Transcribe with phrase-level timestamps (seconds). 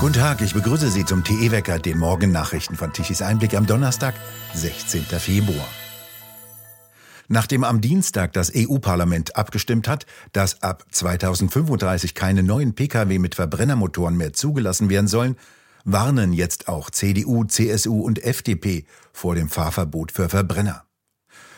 [0.00, 4.14] Guten Tag, ich begrüße Sie zum TE-Wecker, den Morgennachrichten von Tichys Einblick am Donnerstag,
[4.54, 5.02] 16.
[5.02, 5.68] Februar.
[7.28, 14.16] Nachdem am Dienstag das EU-Parlament abgestimmt hat, dass ab 2035 keine neuen Pkw mit Verbrennermotoren
[14.16, 15.36] mehr zugelassen werden sollen,
[15.84, 20.86] warnen jetzt auch CDU, CSU und FDP vor dem Fahrverbot für Verbrenner.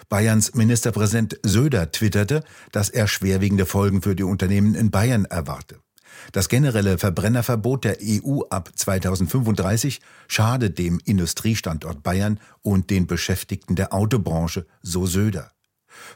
[0.09, 5.79] Bayerns Ministerpräsident Söder twitterte, dass er schwerwiegende Folgen für die Unternehmen in Bayern erwarte.
[6.33, 13.93] Das generelle Verbrennerverbot der EU ab 2035 schadet dem Industriestandort Bayern und den Beschäftigten der
[13.93, 15.53] Autobranche, so Söder.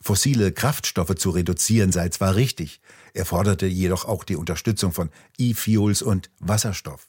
[0.00, 2.80] Fossile Kraftstoffe zu reduzieren sei zwar richtig,
[3.12, 7.08] er forderte jedoch auch die Unterstützung von E-Fuels und Wasserstoff.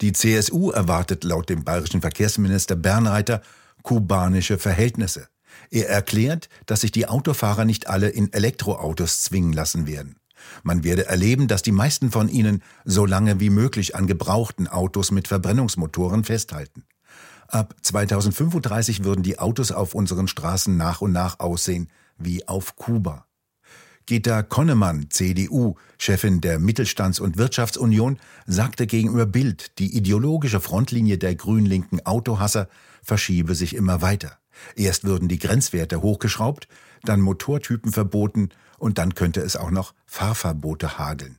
[0.00, 3.42] Die CSU erwartet laut dem bayerischen Verkehrsminister Bernreiter
[3.82, 5.28] kubanische Verhältnisse.
[5.70, 10.16] Er erklärt, dass sich die Autofahrer nicht alle in Elektroautos zwingen lassen werden.
[10.62, 15.10] Man werde erleben, dass die meisten von ihnen so lange wie möglich an gebrauchten Autos
[15.10, 16.84] mit Verbrennungsmotoren festhalten.
[17.48, 23.26] Ab 2035 würden die Autos auf unseren Straßen nach und nach aussehen wie auf Kuba.
[24.06, 31.36] Gita Konnemann, CDU, Chefin der Mittelstands- und Wirtschaftsunion, sagte gegenüber Bild, die ideologische Frontlinie der
[31.36, 32.68] grün-linken Autohasser
[33.02, 34.38] verschiebe sich immer weiter.
[34.74, 36.68] Erst würden die Grenzwerte hochgeschraubt,
[37.04, 41.38] dann Motortypen verboten und dann könnte es auch noch Fahrverbote hageln.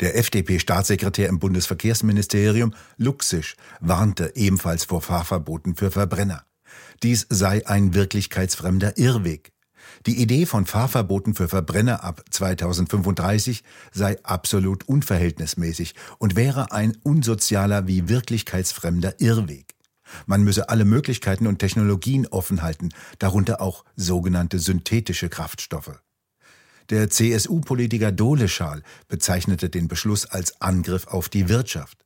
[0.00, 6.44] Der FDP-Staatssekretär im Bundesverkehrsministerium, Luxisch, warnte ebenfalls vor Fahrverboten für Verbrenner.
[7.02, 9.52] Dies sei ein wirklichkeitsfremder Irrweg.
[10.06, 17.86] Die Idee von Fahrverboten für Verbrenner ab 2035 sei absolut unverhältnismäßig und wäre ein unsozialer
[17.88, 19.77] wie wirklichkeitsfremder Irrweg.
[20.26, 26.00] Man müsse alle Möglichkeiten und Technologien offen halten, darunter auch sogenannte synthetische Kraftstoffe.
[26.90, 32.04] Der CSU-Politiker Doleschal bezeichnete den Beschluss als Angriff auf die Wirtschaft.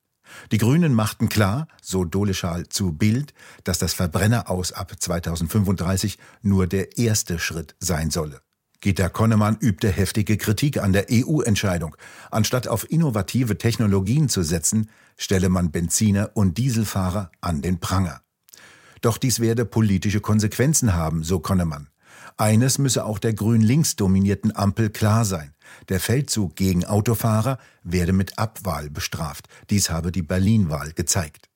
[0.50, 3.33] Die Grünen machten klar, so Doleschal zu Bild,
[3.64, 8.41] dass das Verbrenner aus ab 2035 nur der erste Schritt sein solle.
[8.83, 11.97] Gita Konnemann übte heftige Kritik an der EU-Entscheidung.
[12.33, 18.23] Anstatt auf innovative Technologien zu setzen, stelle man Benziner und Dieselfahrer an den Pranger.
[19.01, 21.91] Doch dies werde politische Konsequenzen haben, so Konnemann.
[22.37, 25.55] Eines müsse auch der grün-links dominierten Ampel klar sein.
[25.89, 29.48] Der Feldzug gegen Autofahrer werde mit Abwahl bestraft.
[29.71, 31.52] Dies habe die Berlin-Wahl gezeigt.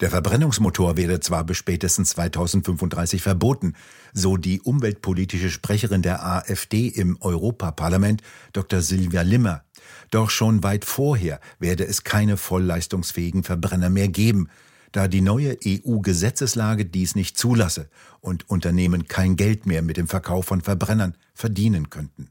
[0.00, 3.74] Der Verbrennungsmotor werde zwar bis spätestens 2035 verboten,
[4.12, 8.22] so die umweltpolitische Sprecherin der AfD im Europaparlament,
[8.52, 8.80] Dr.
[8.80, 9.64] Silvia Limmer.
[10.10, 14.48] Doch schon weit vorher werde es keine vollleistungsfähigen Verbrenner mehr geben,
[14.92, 17.88] da die neue EU-Gesetzeslage dies nicht zulasse
[18.20, 22.30] und Unternehmen kein Geld mehr mit dem Verkauf von Verbrennern verdienen könnten.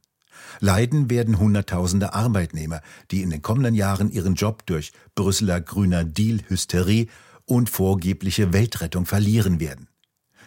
[0.59, 7.07] Leiden werden Hunderttausende Arbeitnehmer, die in den kommenden Jahren ihren Job durch Brüsseler grüner Deal-Hysterie
[7.51, 9.89] und vorgebliche Weltrettung verlieren werden.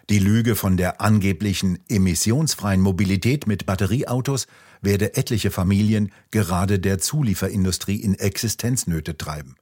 [0.09, 4.47] Die Lüge von der angeblichen emissionsfreien Mobilität mit Batterieautos
[4.81, 9.57] werde etliche Familien gerade der Zulieferindustrie in Existenznöte treiben.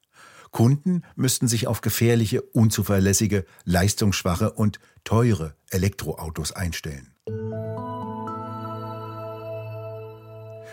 [0.53, 7.13] Kunden müssten sich auf gefährliche, unzuverlässige, leistungsschwache und teure Elektroautos einstellen.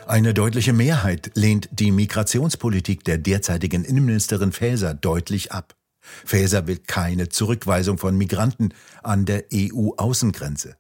[0.06, 5.78] Eine deutliche Mehrheit lehnt die Migrationspolitik der derzeitigen Innenministerin Faeser deutlich ab.
[6.02, 8.74] Faeser will keine Zurückweisung von Migranten
[9.04, 10.76] an der EU-Außengrenze.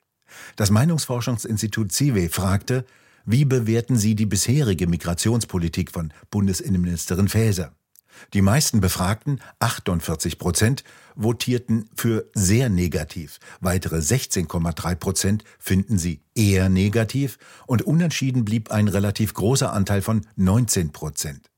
[0.55, 2.85] Das Meinungsforschungsinstitut CIVE fragte,
[3.25, 7.73] wie bewerten Sie die bisherige Migrationspolitik von Bundesinnenministerin Faeser?
[8.33, 10.83] Die meisten Befragten, 48 Prozent,
[11.15, 13.39] votierten für sehr negativ.
[13.61, 20.25] Weitere 16,3 Prozent finden sie eher negativ und unentschieden blieb ein relativ großer Anteil von
[20.35, 21.48] 19 Prozent.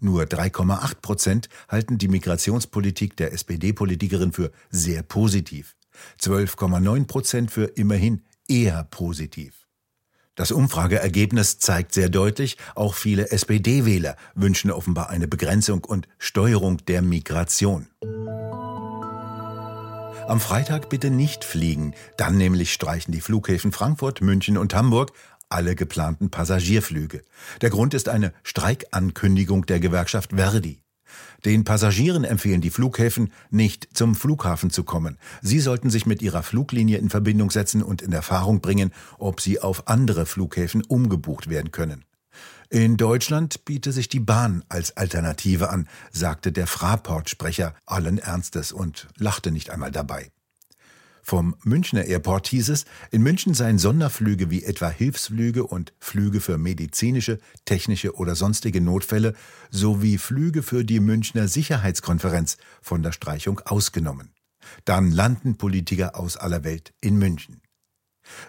[0.00, 5.74] Nur 3,8 Prozent halten die Migrationspolitik der SPD-Politikerin für sehr positiv.
[6.20, 9.66] 12,9 Prozent für immerhin eher positiv.
[10.34, 17.02] Das Umfrageergebnis zeigt sehr deutlich, auch viele SPD-Wähler wünschen offenbar eine Begrenzung und Steuerung der
[17.02, 17.88] Migration.
[20.28, 25.12] Am Freitag bitte nicht fliegen, dann nämlich streichen die Flughäfen Frankfurt, München und Hamburg
[25.48, 27.22] alle geplanten Passagierflüge.
[27.60, 30.82] Der Grund ist eine Streikankündigung der Gewerkschaft Verdi.
[31.44, 35.18] Den Passagieren empfehlen die Flughäfen, nicht zum Flughafen zu kommen.
[35.40, 39.60] Sie sollten sich mit ihrer Fluglinie in Verbindung setzen und in Erfahrung bringen, ob sie
[39.60, 42.04] auf andere Flughäfen umgebucht werden können.
[42.70, 49.08] In Deutschland biete sich die Bahn als Alternative an, sagte der Fraport-Sprecher allen Ernstes und
[49.16, 50.30] lachte nicht einmal dabei.
[51.28, 56.56] Vom Münchner Airport hieß es, in München seien Sonderflüge wie etwa Hilfsflüge und Flüge für
[56.56, 59.34] medizinische, technische oder sonstige Notfälle
[59.68, 64.30] sowie Flüge für die Münchner Sicherheitskonferenz von der Streichung ausgenommen.
[64.86, 67.60] Dann landen Politiker aus aller Welt in München.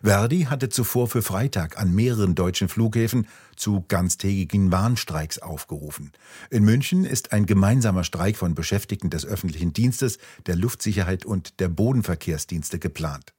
[0.04, 6.12] Verdi hatte zuvor für Freitag an mehreren deutschen Flughäfen zu ganztägigen Warnstreiks aufgerufen.
[6.50, 11.70] In München ist ein gemeinsamer Streik von Beschäftigten des öffentlichen Dienstes, der Luftsicherheit und der
[11.70, 13.34] Bodenverkehrsdienste geplant.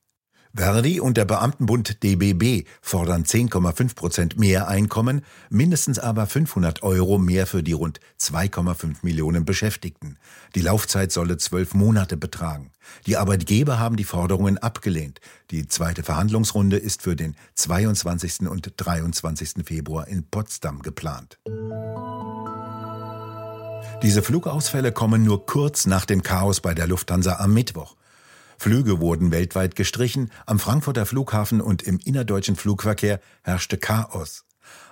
[0.52, 7.47] Verdi und der Beamtenbund DBB fordern 10,5 Prozent mehr Einkommen, mindestens aber 500 Euro mehr
[7.47, 10.19] für die rund 2,5 Millionen Beschäftigten.
[10.56, 12.73] Die Laufzeit solle zwölf Monate betragen.
[13.06, 15.20] Die Arbeitgeber haben die Forderungen abgelehnt.
[15.52, 18.49] Die zweite Verhandlungsrunde ist für den 22.
[18.49, 19.64] und 23.
[19.64, 21.38] Februar in Potsdam geplant.
[24.03, 27.96] Diese Flugausfälle kommen nur kurz nach dem Chaos bei der Lufthansa am Mittwoch.
[28.61, 34.45] Flüge wurden weltweit gestrichen, am Frankfurter Flughafen und im innerdeutschen Flugverkehr herrschte Chaos.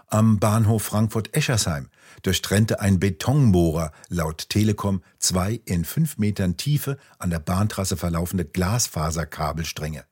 [0.06, 1.90] Am Bahnhof Frankfurt-Eschersheim
[2.22, 10.06] durchtrennte ein Betonbohrer laut Telekom zwei in fünf Metern Tiefe an der Bahntrasse verlaufende Glasfaserkabelstränge.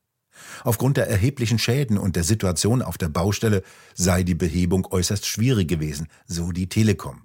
[0.63, 3.63] Aufgrund der erheblichen Schäden und der Situation auf der Baustelle
[3.95, 7.23] sei die Behebung äußerst schwierig gewesen, so die Telekom.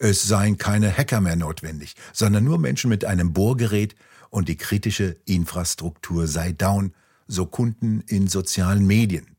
[0.00, 3.94] Es seien keine Hacker mehr notwendig, sondern nur Menschen mit einem Bohrgerät
[4.30, 6.94] und die kritische Infrastruktur sei down,
[7.26, 9.36] so Kunden in sozialen Medien.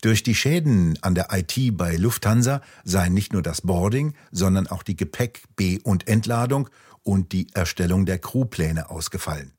[0.00, 4.82] Durch die Schäden an der IT bei Lufthansa seien nicht nur das Boarding, sondern auch
[4.82, 6.70] die Gepäck-, B- und Entladung
[7.02, 9.52] und die Erstellung der Crewpläne ausgefallen.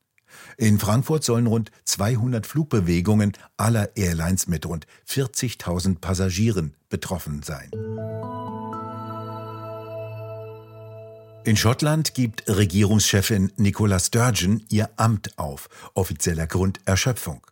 [0.58, 7.70] In Frankfurt sollen rund 200 Flugbewegungen aller Airlines mit rund 40.000 Passagieren betroffen sein.
[11.44, 15.70] In Schottland gibt Regierungschefin Nicola Sturgeon ihr Amt auf.
[15.96, 17.48] Offizieller Grund Erschöpfung.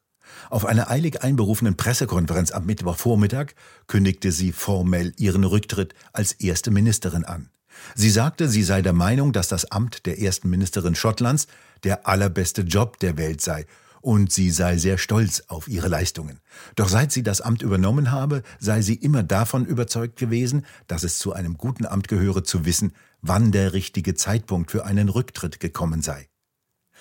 [0.51, 3.55] Auf einer eilig einberufenen Pressekonferenz am Mittwochvormittag
[3.87, 7.49] kündigte sie formell ihren Rücktritt als erste Ministerin an.
[7.95, 11.47] Sie sagte, sie sei der Meinung, dass das Amt der ersten Ministerin Schottlands
[11.83, 13.65] der allerbeste Job der Welt sei
[14.01, 16.39] und sie sei sehr stolz auf ihre Leistungen.
[16.75, 21.17] Doch seit sie das Amt übernommen habe, sei sie immer davon überzeugt gewesen, dass es
[21.17, 26.01] zu einem guten Amt gehöre zu wissen, wann der richtige Zeitpunkt für einen Rücktritt gekommen
[26.01, 26.27] sei.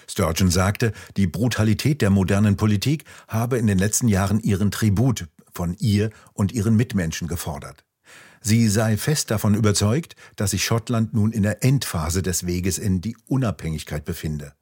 [0.09, 5.77] Sturgeon sagte, die Brutalität der modernen Politik habe in den letzten Jahren ihren Tribut von
[5.79, 7.85] ihr und ihren Mitmenschen gefordert.
[8.41, 13.01] Sie sei fest davon überzeugt, dass sich Schottland nun in der Endphase des Weges in
[13.01, 14.53] die Unabhängigkeit befinde.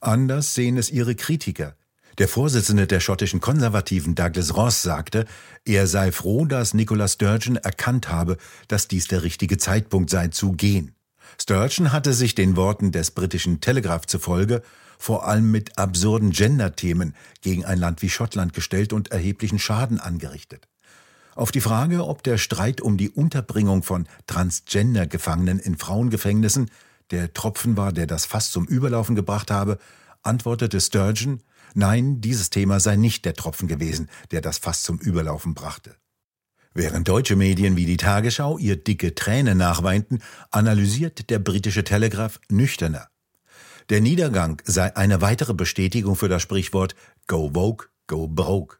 [0.00, 1.76] Anders sehen es ihre Kritiker,
[2.20, 5.24] der Vorsitzende der schottischen Konservativen Douglas Ross sagte,
[5.64, 8.36] er sei froh, dass Nicola Sturgeon erkannt habe,
[8.68, 10.94] dass dies der richtige Zeitpunkt sei zu gehen.
[11.40, 14.62] Sturgeon hatte sich den Worten des britischen Telegraph zufolge
[14.98, 20.68] vor allem mit absurden Gender-Themen gegen ein Land wie Schottland gestellt und erheblichen Schaden angerichtet.
[21.34, 26.70] Auf die Frage, ob der Streit um die Unterbringung von Transgender-Gefangenen in Frauengefängnissen
[27.10, 29.78] der Tropfen war, der das Fass zum Überlaufen gebracht habe,
[30.22, 31.42] antwortete Sturgeon,
[31.74, 35.96] Nein, dieses Thema sei nicht der Tropfen gewesen, der das Fass zum Überlaufen brachte.
[36.72, 43.08] Während deutsche Medien wie die Tagesschau ihr dicke Träne nachweinten, analysiert der britische Telegraph nüchterner.
[43.88, 46.94] Der Niedergang sei eine weitere Bestätigung für das Sprichwort
[47.26, 48.76] Go Woke, Go Broke.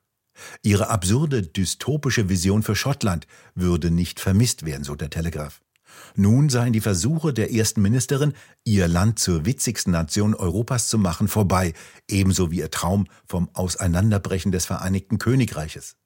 [0.62, 5.60] Ihre absurde, dystopische Vision für Schottland würde nicht vermisst werden, so der Telegraph.
[6.16, 11.28] Nun seien die Versuche der ersten Ministerin, ihr Land zur witzigsten Nation Europas zu machen,
[11.28, 11.72] vorbei,
[12.08, 15.96] ebenso wie ihr Traum vom Auseinanderbrechen des Vereinigten Königreiches.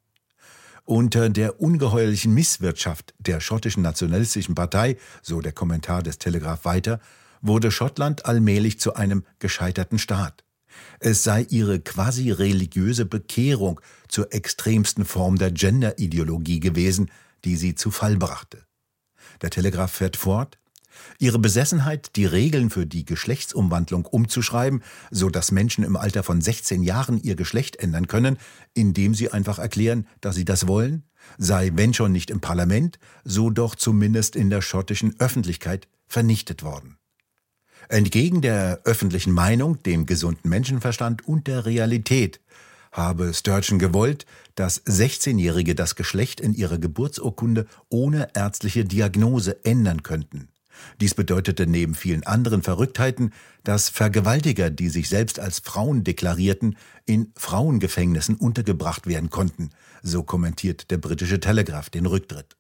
[0.85, 7.01] Unter der ungeheuerlichen Misswirtschaft der schottischen nationalistischen Partei, so der Kommentar des Telegraph weiter,
[7.41, 10.45] wurde Schottland allmählich zu einem gescheiterten Staat.
[11.01, 17.11] Es sei ihre quasi religiöse Bekehrung zur extremsten Form der Gender-Ideologie gewesen,
[17.45, 18.67] die sie zu Fall brachte.
[19.43, 20.59] Der Telegraph fährt fort.
[21.19, 26.83] Ihre Besessenheit, die Regeln für die Geschlechtsumwandlung umzuschreiben, so dass Menschen im Alter von 16
[26.83, 28.39] Jahren ihr Geschlecht ändern können,
[28.75, 31.05] indem sie einfach erklären, dass sie das wollen,
[31.39, 36.99] sei, wenn schon nicht im Parlament, so doch zumindest in der schottischen Öffentlichkeit vernichtet worden.
[37.89, 42.41] Entgegen der öffentlichen Meinung, dem gesunden Menschenverstand und der Realität
[42.95, 44.25] habe Sturgeon gewollt,
[44.55, 50.49] dass 16-Jährige das Geschlecht in ihrer Geburtsurkunde ohne ärztliche Diagnose ändern könnten.
[51.01, 53.33] Dies bedeutete neben vielen anderen Verrücktheiten,
[53.63, 59.71] dass Vergewaltiger, die sich selbst als Frauen deklarierten, in Frauengefängnissen untergebracht werden konnten,
[60.03, 62.57] so kommentiert der britische Telegraph den Rücktritt.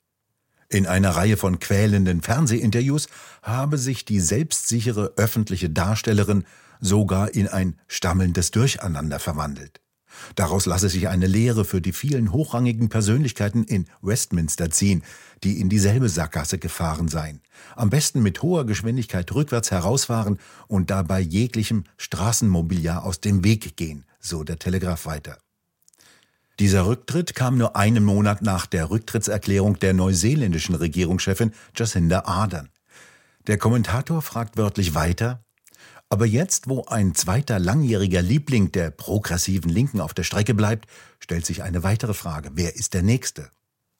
[0.68, 3.08] In einer Reihe von quälenden Fernsehinterviews
[3.42, 6.44] habe sich die selbstsichere öffentliche Darstellerin
[6.80, 9.83] sogar in ein stammelndes Durcheinander verwandelt.
[10.34, 15.02] Daraus lasse sich eine Lehre für die vielen hochrangigen Persönlichkeiten in Westminster ziehen,
[15.42, 17.40] die in dieselbe Sackgasse gefahren seien.
[17.76, 24.04] Am besten mit hoher Geschwindigkeit rückwärts herausfahren und dabei jeglichem Straßenmobiliar aus dem Weg gehen,
[24.20, 25.38] so der Telegraph weiter.
[26.60, 32.70] Dieser Rücktritt kam nur einen Monat nach der Rücktrittserklärung der neuseeländischen Regierungschefin Jacinda Ardern.
[33.48, 35.43] Der Kommentator fragt wörtlich weiter,
[36.14, 40.86] aber jetzt, wo ein zweiter langjähriger Liebling der progressiven Linken auf der Strecke bleibt,
[41.18, 42.50] stellt sich eine weitere Frage.
[42.54, 43.50] Wer ist der Nächste?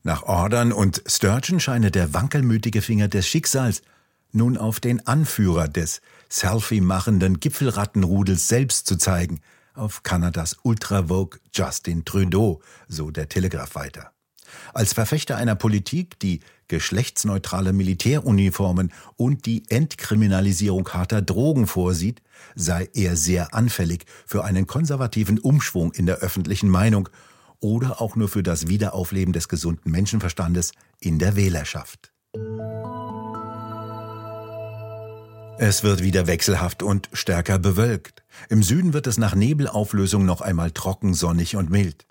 [0.05, 3.83] Nach Ordern und Sturgeon scheine der wankelmütige Finger des Schicksals
[4.31, 9.41] nun auf den Anführer des Selfie-machenden Gipfelrattenrudels selbst zu zeigen,
[9.75, 14.13] auf Kanadas Ultra-Vogue Justin Trudeau, so der Telegraph weiter.
[14.73, 22.23] Als Verfechter einer Politik, die geschlechtsneutrale Militäruniformen und die Entkriminalisierung harter Drogen vorsieht,
[22.55, 27.09] sei er sehr anfällig für einen konservativen Umschwung in der öffentlichen Meinung
[27.61, 32.13] oder auch nur für das Wiederaufleben des gesunden Menschenverstandes in der Wählerschaft.
[35.57, 38.25] Es wird wieder wechselhaft und stärker bewölkt.
[38.49, 42.07] Im Süden wird es nach Nebelauflösung noch einmal trocken, sonnig und mild.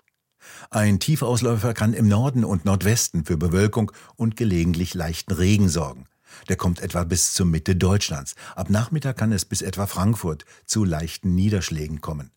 [0.70, 6.06] Ein Tiefausläufer kann im Norden und Nordwesten für Bewölkung und gelegentlich leichten Regen sorgen.
[6.48, 8.34] Der kommt etwa bis zur Mitte Deutschlands.
[8.56, 12.30] Ab Nachmittag kann es bis etwa Frankfurt zu leichten Niederschlägen kommen.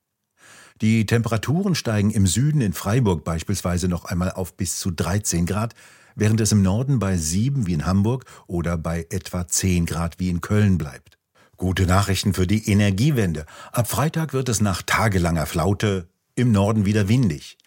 [0.82, 5.74] Die Temperaturen steigen im Süden in Freiburg beispielsweise noch einmal auf bis zu 13 Grad,
[6.16, 10.30] während es im Norden bei 7 wie in Hamburg oder bei etwa 10 Grad wie
[10.30, 11.18] in Köln bleibt.
[11.58, 13.48] Gute Nachrichten für die Energiewende.
[13.72, 17.58] Ab Freitag wird es nach tagelanger Flaute im Norden wieder windig.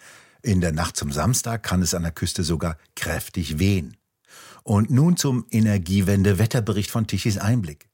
[0.42, 3.96] In der Nacht zum Samstag kann es an der Küste sogar kräftig wehen.
[4.62, 7.88] Und nun zum Energiewende-Wetterbericht von Tichys Einblick.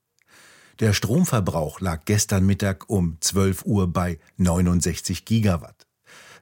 [0.78, 5.86] Der Stromverbrauch lag gestern Mittag um 12 Uhr bei 69 Gigawatt.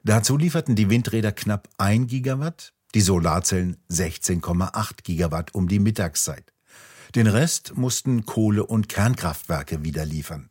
[0.03, 6.53] Dazu lieferten die Windräder knapp 1 Gigawatt, die Solarzellen 16,8 Gigawatt um die Mittagszeit.
[7.15, 10.49] Den Rest mussten Kohle- und Kernkraftwerke wieder liefern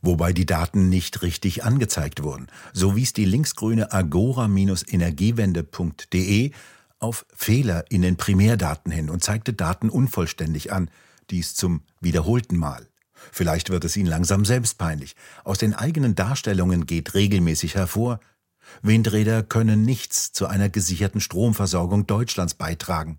[0.00, 2.46] wobei die Daten nicht richtig angezeigt wurden.
[2.72, 6.52] So wies die linksgrüne agora-energiewende.de
[7.00, 10.90] auf Fehler in den Primärdaten hin und zeigte Daten unvollständig an,
[11.30, 12.88] dies zum wiederholten Mal.
[13.32, 15.16] Vielleicht wird es Ihnen langsam selbst peinlich.
[15.44, 18.20] Aus den eigenen Darstellungen geht regelmäßig hervor,
[18.82, 23.18] Windräder können nichts zu einer gesicherten Stromversorgung Deutschlands beitragen,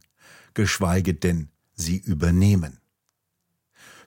[0.54, 2.79] geschweige denn sie übernehmen.